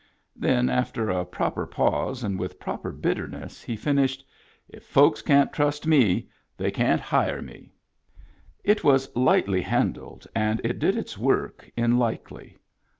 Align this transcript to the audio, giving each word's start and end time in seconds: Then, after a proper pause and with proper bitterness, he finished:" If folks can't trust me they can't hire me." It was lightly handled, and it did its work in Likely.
Then, 0.35 0.67
after 0.67 1.11
a 1.11 1.23
proper 1.23 1.67
pause 1.67 2.23
and 2.23 2.39
with 2.39 2.59
proper 2.59 2.91
bitterness, 2.91 3.61
he 3.61 3.75
finished:" 3.75 4.25
If 4.67 4.83
folks 4.83 5.21
can't 5.21 5.53
trust 5.53 5.85
me 5.85 6.27
they 6.57 6.71
can't 6.71 6.99
hire 6.99 7.39
me." 7.43 7.71
It 8.63 8.83
was 8.83 9.15
lightly 9.15 9.61
handled, 9.61 10.25
and 10.33 10.59
it 10.63 10.79
did 10.79 10.97
its 10.97 11.19
work 11.19 11.69
in 11.77 11.99
Likely. 11.99 12.57